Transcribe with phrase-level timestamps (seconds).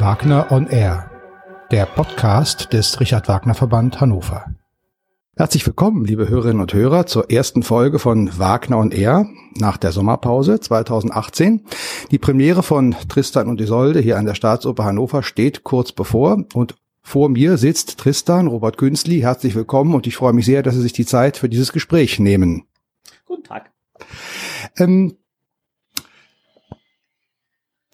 [0.00, 1.10] Wagner on Air,
[1.70, 4.46] der Podcast des Richard Wagner Verband Hannover.
[5.36, 9.26] Herzlich willkommen, liebe Hörerinnen und Hörer, zur ersten Folge von Wagner on Air
[9.58, 11.66] nach der Sommerpause 2018.
[12.10, 16.76] Die Premiere von Tristan und Isolde hier an der Staatsoper Hannover steht kurz bevor und
[17.02, 19.20] vor mir sitzt Tristan Robert Günzli.
[19.20, 22.18] Herzlich willkommen und ich freue mich sehr, dass Sie sich die Zeit für dieses Gespräch
[22.18, 22.64] nehmen.
[23.26, 23.70] Guten Tag.
[24.78, 25.18] Ähm,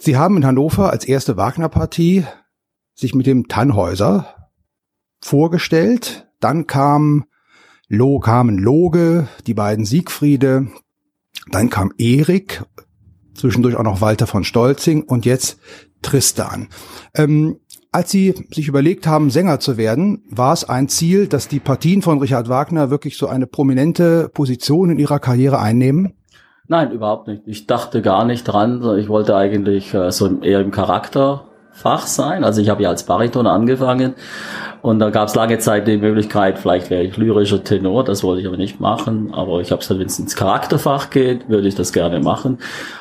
[0.06, 2.26] Sie haben in Hannover als erste Wagner-Partie
[2.94, 4.36] sich mit dem Tannhäuser
[5.20, 6.28] vorgestellt.
[6.38, 7.24] Dann kam
[7.88, 10.68] Lo, kamen Loge, die beiden Siegfriede.
[11.50, 12.62] Dann kam Erik,
[13.34, 15.58] zwischendurch auch noch Walter von Stolzing und jetzt
[16.02, 16.68] Tristan.
[17.12, 17.56] Ähm,
[17.90, 22.02] als Sie sich überlegt haben, Sänger zu werden, war es ein Ziel, dass die Partien
[22.02, 26.12] von Richard Wagner wirklich so eine prominente Position in Ihrer Karriere einnehmen?
[26.68, 27.42] Nein, überhaupt nicht.
[27.46, 28.82] Ich dachte gar nicht dran.
[28.98, 32.42] Ich wollte eigentlich äh, so eher im Charakterfach sein.
[32.42, 34.14] Also ich habe ja als Bariton angefangen
[34.82, 38.40] und da gab es lange Zeit die Möglichkeit, vielleicht wäre ich lyrischer Tenor, das wollte
[38.40, 39.32] ich aber nicht machen.
[39.32, 42.58] Aber ich habe gesagt, wenn es ins Charakterfach geht, würde ich das gerne machen.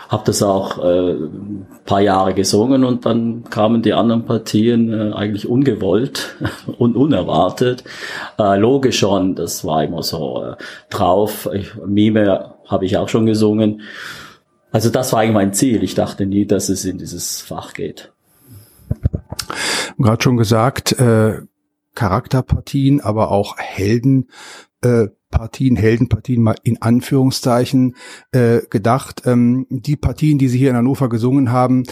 [0.10, 5.14] Habe das auch äh, ein paar Jahre gesungen und dann kamen die anderen Partien äh,
[5.14, 6.36] eigentlich ungewollt
[6.80, 7.84] und unerwartet.
[8.40, 10.56] Äh, logisch schon, das war immer so äh,
[10.90, 11.50] drauf.
[11.54, 13.82] Ich, Mime habe ich auch schon gesungen.
[14.72, 15.84] Also das war eigentlich mein Ziel.
[15.84, 18.12] Ich dachte nie, dass es in dieses Fach geht.
[19.98, 21.42] Gerade schon gesagt, äh,
[21.94, 24.30] Charakterpartien, aber auch Helden.
[24.82, 27.96] Äh, Partien, Heldenpartien mal in Anführungszeichen
[28.32, 29.24] äh, gedacht.
[29.26, 31.84] Ähm, die Partien, die Sie hier in Hannover gesungen haben,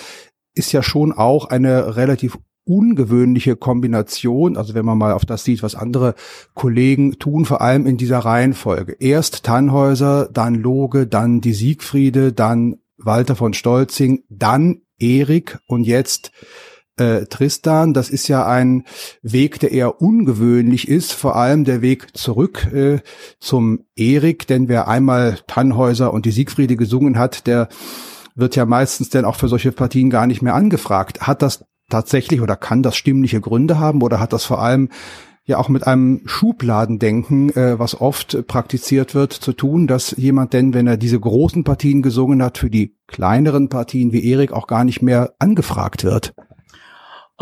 [0.54, 5.64] ist ja schon auch eine relativ ungewöhnliche Kombination, also wenn man mal auf das sieht,
[5.64, 6.16] was andere
[6.54, 8.96] Kollegen tun, vor allem in dieser Reihenfolge.
[9.00, 16.32] Erst Tannhäuser, dann Loge, dann die Siegfriede, dann Walter von Stolzing, dann Erik und jetzt
[16.98, 17.94] äh, Tristan.
[17.94, 18.86] Das ist ja ein
[19.22, 23.00] Weg, der eher ungewöhnlich ist, vor allem der Weg zurück äh,
[23.40, 27.68] zum Erik, denn wer einmal Tannhäuser und die Siegfriede gesungen hat, der
[28.36, 31.22] wird ja meistens dann auch für solche Partien gar nicht mehr angefragt.
[31.22, 34.90] Hat das tatsächlich oder kann das stimmliche Gründe haben oder hat das vor allem
[35.46, 40.74] ja auch mit einem Schubladendenken, äh, was oft praktiziert wird, zu tun, dass jemand denn,
[40.74, 44.86] wenn er diese großen Partien gesungen hat, für die kleineren Partien wie Erik auch gar
[44.86, 46.34] nicht mehr angefragt wird?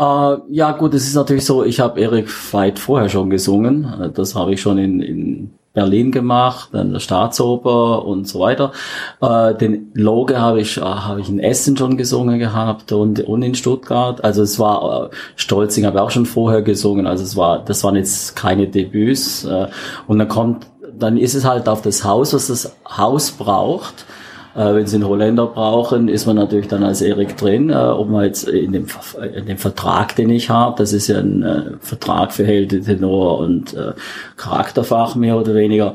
[0.00, 4.10] Uh, ja gut, es ist natürlich so, ich habe Erik weit vorher schon gesungen.
[4.14, 8.72] Das habe ich schon in, in Berlin gemacht, an der Staatsoper und so weiter.
[9.20, 13.42] Äh, den Loge habe ich, äh, habe ich in Essen schon gesungen gehabt und, und
[13.42, 14.22] in Stuttgart.
[14.22, 17.06] Also es war, äh, Stolzing habe ich auch schon vorher gesungen.
[17.06, 19.44] Also es war, das waren jetzt keine Debüts.
[19.44, 19.68] Äh,
[20.06, 20.66] und dann kommt,
[20.98, 24.04] dann ist es halt auf das Haus, was das Haus braucht.
[24.54, 27.70] Äh, wenn sie einen Holländer brauchen, ist man natürlich dann als Erik drin.
[27.70, 28.86] Äh, ob man jetzt in dem,
[29.34, 33.38] in dem Vertrag, den ich habe, das ist ja ein äh, Vertrag für Helde, Tenor
[33.38, 33.92] und äh,
[34.36, 35.94] Charakterfach mehr oder weniger,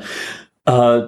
[0.65, 1.03] äh,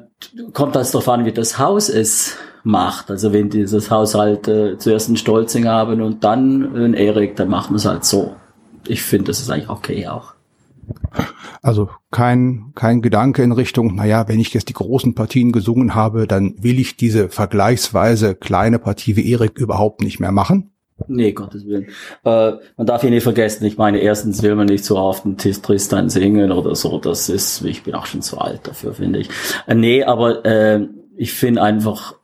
[0.54, 3.10] kommt das darauf an, wie das Haus es macht.
[3.10, 7.50] Also wenn dieses Haus halt äh, zuerst einen Stolzing haben und dann einen Erik, dann
[7.50, 8.36] machen wir es halt so.
[8.88, 10.34] Ich finde, das ist eigentlich okay auch.
[11.62, 16.26] Also kein, kein Gedanke in Richtung, naja, wenn ich jetzt die großen Partien gesungen habe,
[16.28, 20.72] dann will ich diese vergleichsweise kleine Partie wie Erik überhaupt nicht mehr machen.
[21.08, 21.88] Nee, Gottes Willen.
[22.26, 25.38] Äh, man darf hier nicht vergessen, ich meine, erstens will man nicht so oft einen
[25.38, 26.98] Tristan singen oder so.
[27.00, 29.30] Das ist, ich bin auch schon zu alt dafür, finde ich.
[29.68, 32.16] Äh, nee, aber äh, ich finde einfach,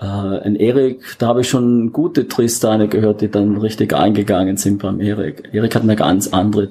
[0.00, 4.80] äh, ein Erik, da habe ich schon gute Tristane gehört, die dann richtig eingegangen sind
[4.80, 5.50] beim Erik.
[5.52, 6.68] Erik hat eine ganz andere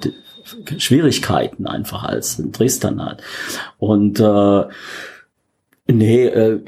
[0.77, 3.21] Schwierigkeiten einfach als ein Tristan hat.
[3.77, 4.63] Und äh,
[5.87, 6.61] nee, äh,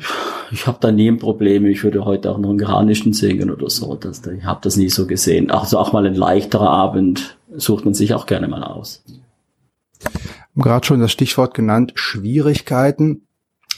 [0.51, 1.65] ich habe da nie ein Problem.
[1.65, 3.95] Ich würde heute auch noch einen Granischen singen oder so.
[3.95, 5.51] Das, ich habe das nie so gesehen.
[5.51, 9.03] Also auch mal ein leichterer Abend sucht man sich auch gerne mal aus.
[10.55, 13.27] Gerade schon das Stichwort genannt, Schwierigkeiten.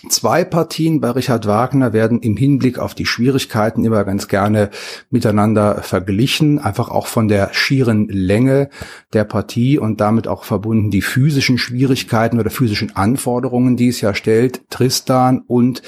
[0.09, 4.71] Zwei Partien bei Richard Wagner werden im Hinblick auf die Schwierigkeiten immer ganz gerne
[5.11, 8.69] miteinander verglichen, einfach auch von der schieren Länge
[9.13, 14.15] der Partie und damit auch verbunden die physischen Schwierigkeiten oder physischen Anforderungen, die es ja
[14.15, 15.83] stellt, Tristan und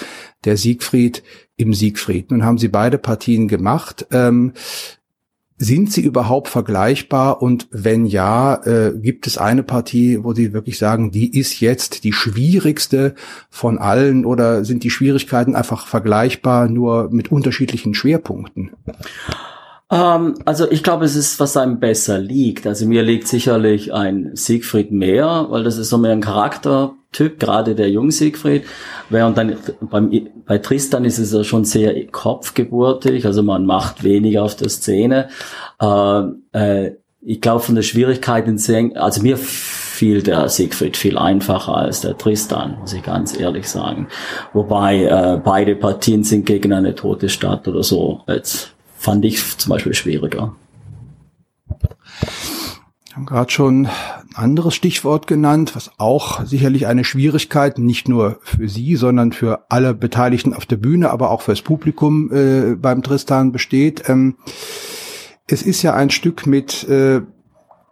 [0.45, 1.24] der Siegfried
[1.56, 2.30] im Siegfried.
[2.30, 4.06] Nun haben sie beide Partien gemacht.
[4.12, 4.54] Ähm,
[5.63, 7.42] sind sie überhaupt vergleichbar?
[7.42, 12.04] Und wenn ja, äh, gibt es eine Partie, wo Sie wirklich sagen, die ist jetzt
[12.04, 13.15] die schwierigste
[13.50, 18.71] von allen oder sind die Schwierigkeiten einfach vergleichbar, nur mit unterschiedlichen Schwerpunkten?
[19.89, 22.68] Ähm, also ich glaube, es ist, was einem besser liegt.
[22.68, 27.39] Also mir liegt sicherlich ein Siegfried mehr, weil das ist so mehr ein Charakter Typ,
[27.39, 28.63] gerade der Jung Siegfried.
[29.10, 30.12] Während dann beim,
[30.45, 35.30] bei Tristan ist es ja schon sehr kopfgeburtig, also man macht weniger auf der Szene.
[35.80, 36.21] Äh,
[36.51, 36.92] äh,
[37.25, 42.01] ich glaube von der Schwierigkeit in Singen, also mir fiel der Siegfried viel einfacher als
[42.01, 44.07] der Tristan, muss ich ganz ehrlich sagen.
[44.51, 48.21] Wobei äh, beide Partien sind gegen eine tote Stadt oder so.
[48.27, 50.54] Jetzt fand ich zum Beispiel schwieriger.
[53.13, 53.92] Wir haben gerade schon ein
[54.33, 59.94] anderes Stichwort genannt, was auch sicherlich eine Schwierigkeit nicht nur für Sie, sondern für alle
[59.94, 64.10] Beteiligten auf der Bühne, aber auch fürs Publikum äh, beim Tristan besteht.
[64.10, 64.38] Ähm,
[65.45, 67.21] es ist ja ein Stück mit, äh,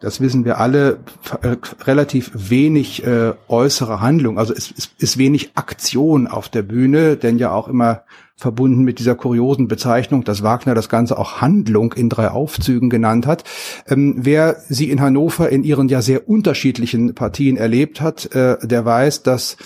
[0.02, 1.00] das wissen wir alle,
[1.42, 4.38] äh, relativ wenig äh, äußere Handlung.
[4.38, 8.04] Also es, es ist wenig Aktion auf der Bühne, denn ja auch immer
[8.36, 13.28] verbunden mit dieser kuriosen Bezeichnung, dass Wagner das Ganze auch Handlung in drei Aufzügen genannt
[13.28, 13.44] hat.
[13.88, 18.84] Ähm, wer sie in Hannover in ihren ja sehr unterschiedlichen Partien erlebt hat, äh, der
[18.84, 19.58] weiß, dass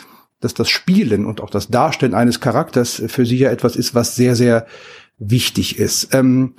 [0.42, 4.16] dass das Spielen und auch das Darstellen eines Charakters für sie ja etwas ist, was
[4.16, 4.68] sehr, sehr
[5.18, 6.14] wichtig ist.
[6.14, 6.54] Ähm,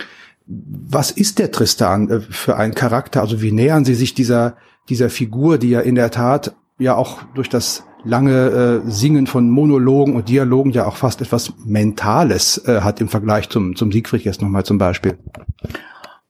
[0.47, 3.21] was ist der Tristan äh, für ein Charakter?
[3.21, 4.57] Also wie nähern Sie sich dieser,
[4.89, 9.51] dieser Figur, die ja in der Tat ja auch durch das lange äh, Singen von
[9.51, 14.23] Monologen und Dialogen ja auch fast etwas Mentales äh, hat im Vergleich zum, zum Siegfried
[14.23, 15.19] jetzt nochmal zum Beispiel.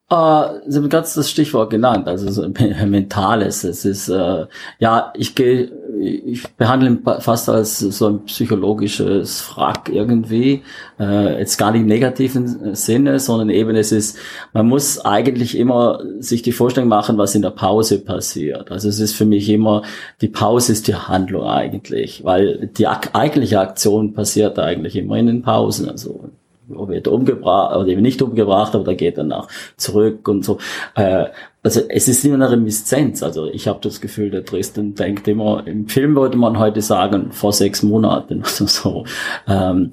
[0.09, 2.49] Uh, Sie haben ganz das Stichwort genannt, also so
[2.87, 3.65] Mentales.
[3.65, 4.47] Es ist, äh,
[4.79, 10.63] ja, ich gehe, ich behandle ihn fast als so ein psychologisches Frack irgendwie.
[11.01, 14.17] Äh, jetzt gar nicht im negativen Sinne, sondern eben es ist,
[14.53, 18.71] man muss eigentlich immer sich die Vorstellung machen, was in der Pause passiert.
[18.71, 19.83] Also es ist für mich immer,
[20.21, 25.43] die Pause ist die Handlung eigentlich, weil die eigentliche Aktion passiert eigentlich immer in den
[25.43, 25.89] Pausen.
[25.91, 26.31] Also
[26.69, 30.59] wird umgebracht oder eben nicht umgebracht, aber da geht danach zurück und so.
[30.95, 31.27] Äh,
[31.63, 33.23] also es ist immer eine Reminiszenz.
[33.23, 37.33] Also ich habe das Gefühl, der Dresden denkt immer, im Film würde man heute sagen,
[37.33, 39.05] vor sechs Monaten oder so.
[39.49, 39.93] Ähm,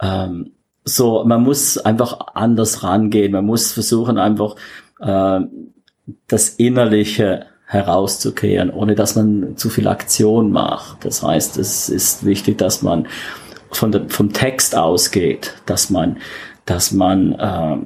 [0.00, 0.50] ähm,
[0.84, 3.32] so, man muss einfach anders rangehen.
[3.32, 4.56] Man muss versuchen einfach
[5.00, 5.40] äh,
[6.28, 11.04] das Innerliche herauszukehren, ohne dass man zu viel Aktion macht.
[11.04, 13.08] Das heißt, es ist wichtig, dass man
[13.76, 16.18] von der, vom Text ausgeht, dass man,
[16.64, 17.76] dass man äh,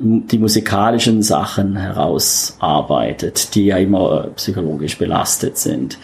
[0.00, 5.98] die musikalischen Sachen herausarbeitet, die ja immer psychologisch belastet sind.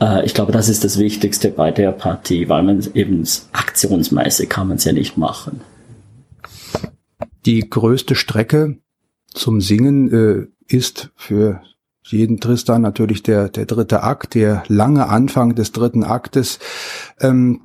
[0.00, 4.68] Äh, ich glaube, das ist das Wichtigste bei der Partie, weil man eben aktionsmäßig kann
[4.68, 5.60] man es ja nicht machen.
[7.44, 8.78] Die größte Strecke
[9.32, 11.62] zum Singen äh, ist für
[12.02, 16.58] jeden Tristan natürlich der, der dritte Akt, der lange Anfang des dritten Aktes.
[17.20, 17.62] Ähm,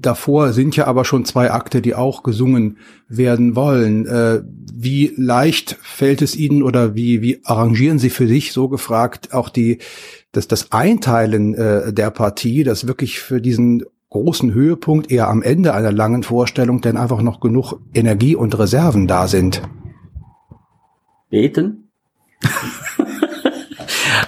[0.00, 4.06] Davor sind ja aber schon zwei Akte, die auch gesungen werden wollen.
[4.06, 4.42] Äh,
[4.72, 9.48] wie leicht fällt es Ihnen oder wie, wie arrangieren Sie für sich, so gefragt, auch
[9.50, 9.78] die,
[10.32, 15.74] das, das Einteilen äh, der Partie, das wirklich für diesen großen Höhepunkt eher am Ende
[15.74, 19.62] einer langen Vorstellung denn einfach noch genug Energie und Reserven da sind?
[21.30, 21.90] Beten?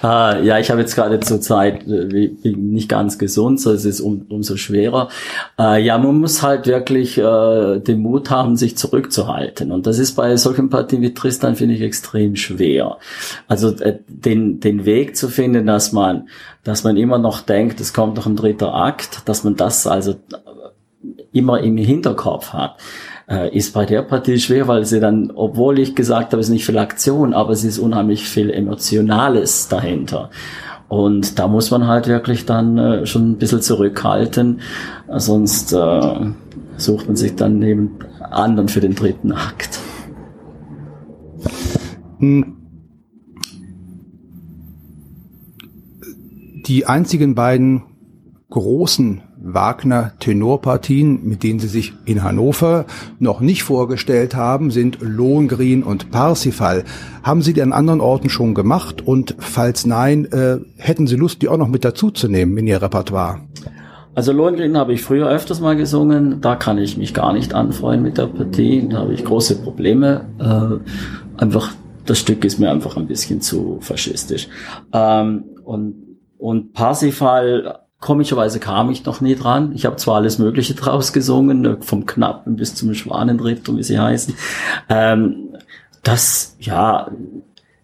[0.02, 4.00] äh, ja, ich habe jetzt gerade zur Zeit äh, nicht ganz gesund, so es ist
[4.00, 5.08] um, umso schwerer.
[5.58, 9.72] Äh, ja, man muss halt wirklich äh, den Mut haben, sich zurückzuhalten.
[9.72, 12.98] Und das ist bei solchen Partien wie Tristan, finde ich, extrem schwer.
[13.48, 16.28] Also äh, den, den Weg zu finden, dass man,
[16.64, 20.14] dass man immer noch denkt, es kommt noch ein dritter Akt, dass man das also
[21.32, 23.11] immer im Hinterkopf hat äh,
[23.52, 26.66] ist bei der Partie schwer, weil sie dann, obwohl ich gesagt habe, es ist nicht
[26.66, 30.30] viel Aktion, aber es ist unheimlich viel Emotionales dahinter.
[30.88, 34.60] Und da muss man halt wirklich dann äh, schon ein bisschen zurückhalten,
[35.08, 36.26] sonst äh,
[36.76, 39.80] sucht man sich dann neben anderen für den dritten Akt.
[42.18, 42.56] Hm.
[46.66, 47.84] Die einzigen beiden
[48.50, 52.86] großen Wagner Tenorpartien, mit denen sie sich in Hannover
[53.18, 56.84] noch nicht vorgestellt haben, sind Lohengrin und Parsifal.
[57.22, 59.02] Haben Sie die an anderen Orten schon gemacht?
[59.06, 63.40] Und falls nein, äh, hätten Sie Lust, die auch noch mit dazuzunehmen in Ihr Repertoire?
[64.14, 66.40] Also Lohengrin habe ich früher öfters mal gesungen.
[66.40, 68.86] Da kann ich mich gar nicht anfreuen mit der Partie.
[68.88, 70.26] Da habe ich große Probleme.
[70.38, 71.72] Äh, einfach,
[72.06, 74.48] das Stück ist mir einfach ein bisschen zu faschistisch.
[74.92, 79.70] Ähm, und, und Parsifal Komischerweise kam ich noch nie dran.
[79.76, 83.98] Ich habe zwar alles Mögliche draus gesungen, vom Knappen bis zum Schwanenritt und wie sie
[83.98, 84.34] heißen.
[84.88, 85.56] Ähm,
[86.02, 87.12] das, ja,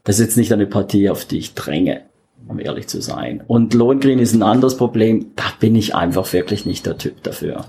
[0.02, 2.00] das ist jetzt nicht eine Partie, auf die ich dränge,
[2.48, 3.44] um ehrlich zu sein.
[3.46, 5.26] Und Lohengrin ist ein anderes Problem.
[5.36, 7.66] Da bin ich einfach wirklich nicht der Typ dafür.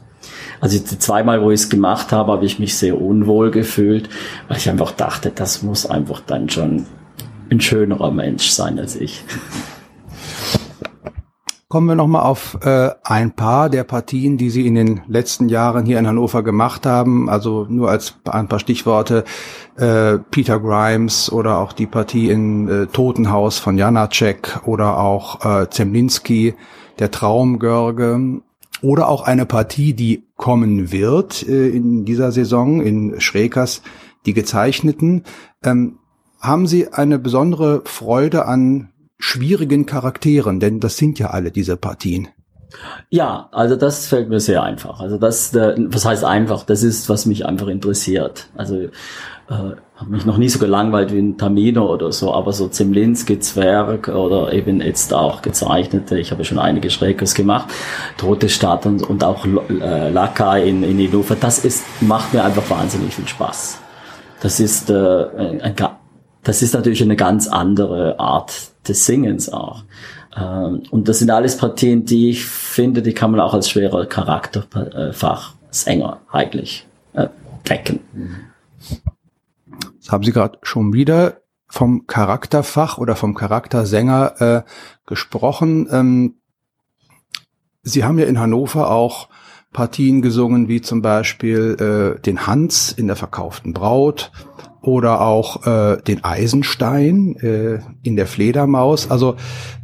[0.60, 4.10] Also zweimal, wo ich es gemacht habe, habe ich mich sehr unwohl gefühlt,
[4.48, 6.88] weil ich einfach dachte, das muss einfach dann schon
[7.51, 9.24] ein schönerer Mensch sein als ich.
[11.71, 15.85] Kommen wir nochmal auf äh, ein paar der Partien, die Sie in den letzten Jahren
[15.85, 17.29] hier in Hannover gemacht haben.
[17.29, 19.23] Also nur als ein paar Stichworte.
[19.77, 25.69] Äh, Peter Grimes oder auch die Partie in äh, Totenhaus von Janacek oder auch äh,
[25.69, 26.55] Zemlinski,
[26.97, 28.41] der Traumgörge.
[28.81, 33.83] Oder auch eine Partie, die kommen wird äh, in dieser Saison in Schrekers,
[34.25, 35.23] die gezeichneten.
[35.63, 35.99] Ähm,
[36.41, 42.29] haben Sie eine besondere Freude an schwierigen Charakteren, denn das sind ja alle diese Partien.
[43.09, 44.99] Ja, also das fällt mir sehr einfach.
[44.99, 46.63] Also das, was heißt einfach?
[46.63, 48.47] Das ist, was mich einfach interessiert.
[48.55, 48.89] Also äh,
[49.47, 54.07] habe mich noch nie so gelangweilt wie ein Tamino oder so, aber so Zemlinski, Zwerg
[54.07, 57.69] oder eben jetzt auch gezeichnete, ich habe schon einige Schrägers gemacht,
[58.17, 62.69] Tote Stadt und, und auch äh, Laka in, in Hannover, das ist, macht mir einfach
[62.69, 63.79] wahnsinnig viel Spaß.
[64.41, 65.25] Das ist, äh,
[65.61, 65.75] ein,
[66.43, 68.53] das ist natürlich eine ganz andere Art
[68.89, 69.84] des Singens auch.
[70.36, 74.05] Ähm, und das sind alles Partien, die ich finde, die kann man auch als schwerer
[74.05, 77.27] Charakterfach, Sänger eigentlich äh,
[77.67, 78.00] decken.
[80.00, 84.62] Das haben Sie gerade schon wieder vom Charakterfach oder vom Charaktersänger äh,
[85.05, 85.88] gesprochen.
[85.91, 86.36] Ähm,
[87.84, 89.29] Sie haben ja in Hannover auch
[89.72, 94.31] Partien gesungen, wie zum Beispiel äh, den Hans in der verkauften Braut
[94.81, 99.12] oder auch äh, den Eisenstein äh, in der Fledermaus.
[99.12, 99.36] Also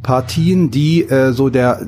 [0.02, 1.86] Partien, die äh, so der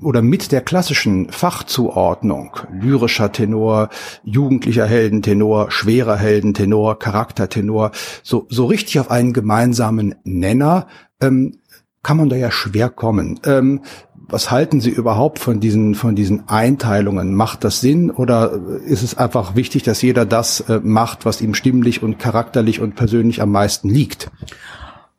[0.00, 3.88] oder mit der klassischen Fachzuordnung lyrischer Tenor,
[4.22, 7.90] jugendlicher Heldentenor, schwerer Heldentenor, Charaktertenor
[8.22, 10.86] so so richtig auf einen gemeinsamen Nenner
[11.20, 11.58] ähm,
[12.04, 13.40] kann man da ja schwer kommen.
[13.44, 13.80] Ähm,
[14.28, 17.34] was halten Sie überhaupt von diesen, von diesen Einteilungen?
[17.34, 21.54] Macht das Sinn oder ist es einfach wichtig, dass jeder das äh, macht, was ihm
[21.54, 24.30] stimmlich und charakterlich und persönlich am meisten liegt?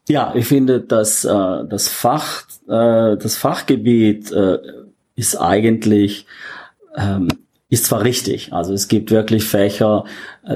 [0.08, 1.30] Ja, ich finde, dass äh,
[1.70, 4.60] das Fach, äh, das Fachgebiet äh,
[5.16, 6.26] ist eigentlich
[6.96, 7.28] ähm,
[7.70, 10.06] ist zwar richtig, also es gibt wirklich Fächer,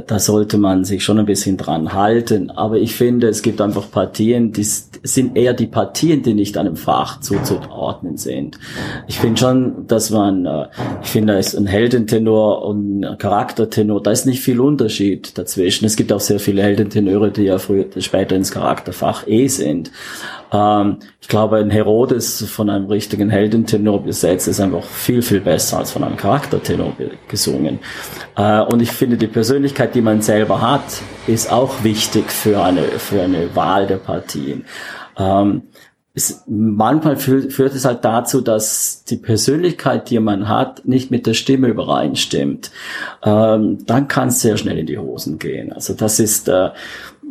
[0.05, 3.89] da sollte man sich schon ein bisschen dran halten, aber ich finde, es gibt einfach
[3.89, 8.59] Partien, die sind eher die Partien, die nicht einem Fach zuzuordnen sind.
[9.07, 10.67] Ich finde schon, dass man, äh,
[11.01, 15.85] ich finde, da ist ein Heldentenor und ein Charaktertenor, da ist nicht viel Unterschied dazwischen.
[15.85, 19.91] Es gibt auch sehr viele Heldentenöre, die ja früher, später ins Charakterfach eh sind.
[20.51, 25.77] Ähm, ich glaube, ein Herodes von einem richtigen Heldentenor besetzt ist einfach viel, viel besser
[25.77, 26.93] als von einem Charaktertenor
[27.27, 27.79] gesungen.
[28.35, 32.83] Äh, und ich finde, die Persönlichkeit, die man selber hat, ist auch wichtig für eine,
[32.83, 34.65] für eine Wahl der Partien.
[35.17, 35.63] Ähm,
[36.13, 41.27] es, manchmal führt, führt es halt dazu, dass die Persönlichkeit, die man hat, nicht mit
[41.27, 42.71] der Stimme übereinstimmt.
[43.23, 45.71] Ähm, dann kann es sehr schnell in die Hosen gehen.
[45.71, 46.69] Also das ist, äh,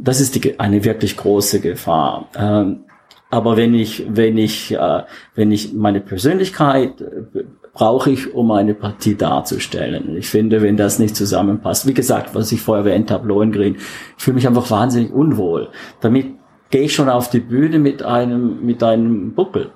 [0.01, 2.29] das ist die, eine wirklich große Gefahr.
[2.37, 2.85] Ähm,
[3.31, 5.03] aber wenn ich, wenn ich, äh,
[5.35, 7.45] wenn ich meine Persönlichkeit äh,
[7.79, 10.17] brauche ich, um eine Partie darzustellen.
[10.17, 13.77] Ich finde, wenn das nicht zusammenpasst, wie gesagt, was ich vorher erwähnt habe, Lohengrin,
[14.17, 15.69] ich fühle mich einfach wahnsinnig unwohl.
[16.01, 16.27] Damit
[16.71, 19.71] gehe ich schon auf die Bühne mit einem, mit einem Buckel.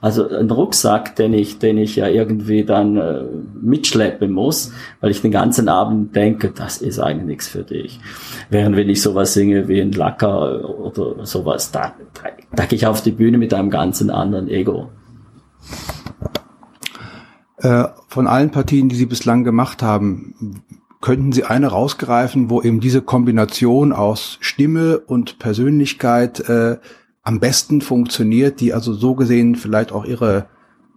[0.00, 3.24] Also ein Rucksack, den ich, den ich ja irgendwie dann äh,
[3.60, 7.98] mitschleppen muss, weil ich den ganzen Abend denke, das ist eigentlich nichts für dich.
[8.50, 12.86] Während wenn ich sowas singe wie ein Lacker oder sowas, da, da, da gehe ich
[12.86, 14.90] auf die Bühne mit einem ganzen anderen Ego.
[17.58, 20.62] Äh, von allen Partien, die Sie bislang gemacht haben,
[21.00, 26.78] könnten Sie eine rausgreifen, wo eben diese Kombination aus Stimme und Persönlichkeit äh,
[27.22, 30.46] am besten funktioniert, die also so gesehen vielleicht auch ihre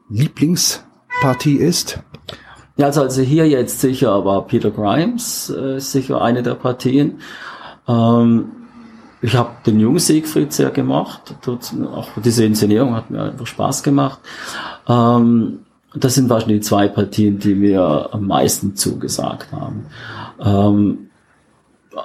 [0.10, 2.00] Lieblingspartie ist?
[2.78, 7.20] Ja, also, also hier jetzt sicher war Peter Grimes äh, sicher eine der Partien.
[7.88, 8.52] Ähm,
[9.22, 11.36] ich habe den jungen Siegfried sehr gemacht.
[11.94, 14.20] Auch diese Inszenierung hat mir einfach Spaß gemacht.
[14.88, 15.60] Ähm,
[15.94, 19.86] das sind wahrscheinlich die zwei Partien, die mir am meisten zugesagt haben.
[20.40, 21.10] Ähm,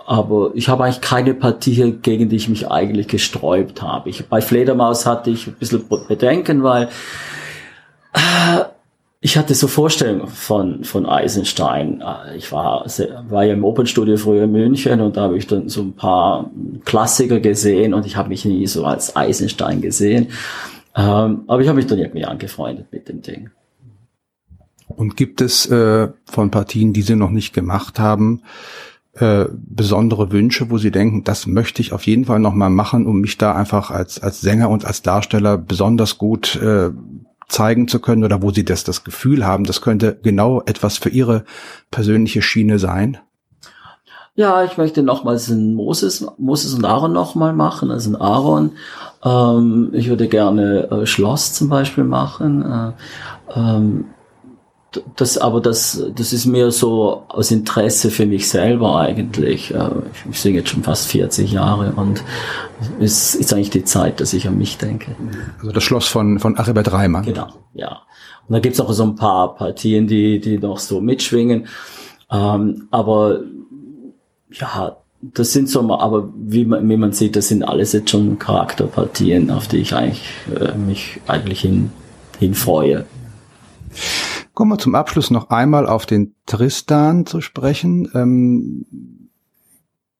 [0.06, 4.10] aber ich habe eigentlich keine Partie, gegen die ich mich eigentlich gesträubt habe.
[4.10, 6.88] Ich, bei Fledermaus hatte ich ein bisschen Bedenken, weil
[8.14, 8.64] äh,
[9.24, 12.02] ich hatte so Vorstellungen von, von Eisenstein.
[12.02, 12.84] Äh, ich war,
[13.30, 15.94] war ja im Open Studio früher in München und da habe ich dann so ein
[15.94, 16.50] paar
[16.84, 20.26] Klassiker gesehen und ich habe mich nie so als Eisenstein gesehen.
[20.94, 23.48] Ähm, aber ich habe mich dann irgendwie angefreundet mit dem Ding.
[24.88, 28.42] Und gibt es äh, von Partien, die Sie noch nicht gemacht haben,
[29.14, 33.06] äh, besondere Wünsche, wo Sie denken, das möchte ich auf jeden Fall noch mal machen,
[33.06, 36.90] um mich da einfach als als Sänger und als Darsteller besonders gut äh,
[37.48, 41.08] zeigen zu können oder wo Sie das das Gefühl haben, das könnte genau etwas für
[41.10, 41.44] Ihre
[41.90, 43.18] persönliche Schiene sein?
[44.36, 48.72] Ja, ich möchte nochmals ein Moses, Moses und Aaron nochmal machen, also ein Aaron.
[49.24, 52.62] Ähm, ich würde gerne äh, Schloss zum Beispiel machen.
[52.62, 52.92] Äh,
[53.54, 54.06] ähm,
[55.16, 59.74] das, aber das, das ist mehr so aus Interesse für mich selber eigentlich.
[59.74, 59.90] Äh,
[60.30, 62.22] ich singe jetzt schon fast 40 Jahre und
[63.00, 65.14] es ist eigentlich die Zeit, dass ich an mich denke.
[65.60, 67.24] Also das Schloss von, von Aribert Reimann.
[67.24, 68.02] Genau, ja.
[68.48, 71.66] Und da gibt's auch so ein paar Partien, die, die noch so mitschwingen.
[72.30, 73.40] Ähm, aber
[74.50, 74.96] ja,
[75.32, 79.50] das sind so, aber wie man, wie man sieht, das sind alles jetzt schon Charakterpartien,
[79.50, 80.22] auf die ich eigentlich
[80.54, 81.90] äh, mich eigentlich hin,
[82.38, 83.06] hin freue.
[84.54, 88.08] Kommen wir zum Abschluss noch einmal auf den Tristan zu sprechen.
[88.14, 88.86] Ähm,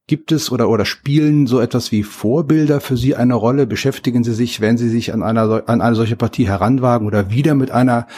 [0.09, 3.67] gibt es oder, oder spielen so etwas wie Vorbilder für Sie eine Rolle?
[3.67, 7.55] Beschäftigen Sie sich, wenn Sie sich an, einer, an eine solche Partie heranwagen oder wieder
[7.55, 8.09] mit einer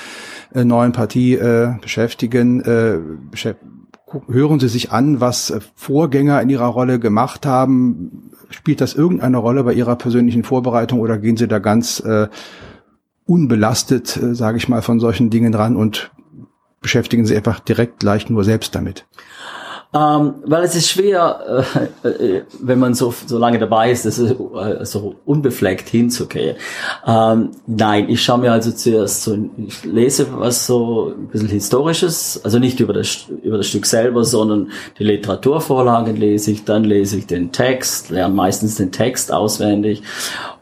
[0.55, 2.61] äh, neuen Partie äh, beschäftigen?
[2.63, 2.99] Äh,
[3.31, 3.61] beschäft
[4.29, 8.31] hören Sie sich an, was äh, Vorgänger in Ihrer Rolle gemacht haben?
[8.49, 12.29] Spielt das irgendeine Rolle bei Ihrer persönlichen Vorbereitung oder gehen Sie da ganz äh,
[13.27, 16.11] unbelastet, äh, sage ich mal, von solchen Dingen dran und
[16.81, 19.07] beschäftigen Sie einfach direkt leicht nur selbst damit?
[19.95, 21.65] Ähm, weil es ist schwer,
[22.03, 26.57] äh, äh, wenn man so, so lange dabei ist, das ist, äh, so unbefleckt hinzugehen.
[27.07, 32.41] Ähm, nein, ich schaue mir also zuerst so, ich lese was so ein bisschen Historisches,
[32.45, 37.17] also nicht über das, über das Stück selber, sondern die Literaturvorlagen lese ich, dann lese
[37.19, 40.03] ich den Text, lerne meistens den Text auswendig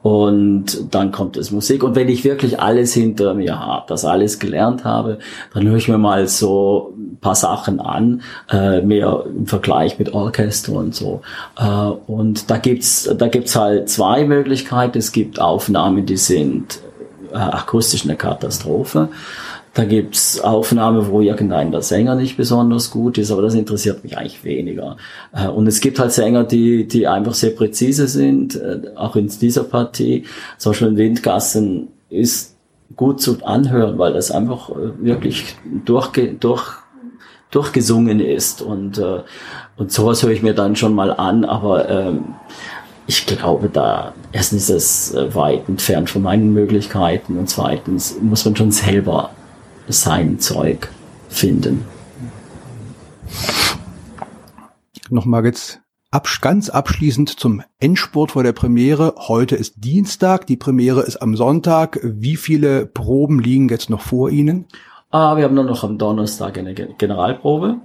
[0.04, 1.82] und dann kommt es Musik.
[1.82, 5.18] Und wenn ich wirklich alles hinter mir habe, das alles gelernt habe,
[5.54, 8.20] dann höre ich mir mal so ein paar Sachen an,
[8.50, 11.23] äh, mehr im Vergleich mit Orchester und so.
[11.56, 14.99] Äh, und da gibt's, da gibt's halt zwei Möglichkeiten.
[14.99, 16.80] Es gibt Aufnahmen, die sind
[17.32, 19.08] äh, akustisch eine Katastrophe.
[19.75, 24.16] Da gibt's Aufnahmen, wo irgendein der Sänger nicht besonders gut ist, aber das interessiert mich
[24.16, 24.97] eigentlich weniger.
[25.33, 29.26] Äh, und es gibt halt Sänger, die, die einfach sehr präzise sind, äh, auch in
[29.26, 30.26] dieser Partie.
[30.59, 32.54] Zum Beispiel in Windgassen ist
[32.95, 36.75] gut zu anhören, weil das einfach äh, wirklich durchge durch,
[37.50, 38.62] durchgesungen ist.
[38.62, 39.03] Und,
[39.77, 42.35] und sowas höre ich mir dann schon mal an, aber ähm,
[43.07, 48.57] ich glaube, da erstens ist es weit entfernt von meinen Möglichkeiten und zweitens muss man
[48.57, 49.31] schon selber
[49.88, 50.88] sein Zeug
[51.29, 51.85] finden.
[55.11, 59.14] Nochmal jetzt ab, ganz abschließend zum Endspurt vor der Premiere.
[59.18, 61.99] Heute ist Dienstag, die Premiere ist am Sonntag.
[62.03, 64.66] Wie viele Proben liegen jetzt noch vor Ihnen?
[65.11, 67.81] Ah, wir haben nur noch am Donnerstag eine Generalprobe.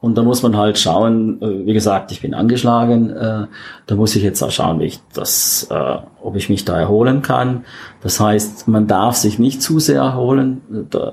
[0.00, 3.46] Und da muss man halt schauen, äh, wie gesagt, ich bin angeschlagen, äh,
[3.86, 7.20] da muss ich jetzt auch schauen, wie ich das, äh, ob ich mich da erholen
[7.20, 7.64] kann.
[8.02, 10.62] Das heißt, man darf sich nicht zu sehr erholen,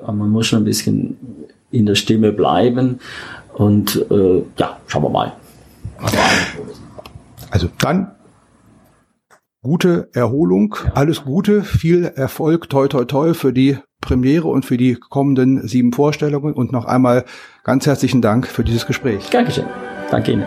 [0.05, 1.17] man muss schon ein bisschen
[1.69, 2.99] in der Stimme bleiben.
[3.53, 4.05] Und
[4.57, 5.33] ja, schauen wir mal.
[7.49, 8.11] Also dann
[9.63, 14.95] gute Erholung, alles Gute, viel Erfolg, toi toi toi für die Premiere und für die
[14.95, 17.25] kommenden sieben Vorstellungen und noch einmal
[17.63, 19.29] ganz herzlichen Dank für dieses Gespräch.
[19.29, 19.65] Dankeschön.
[20.09, 20.45] Danke Ihnen.